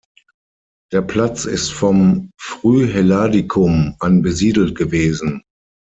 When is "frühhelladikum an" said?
2.39-4.23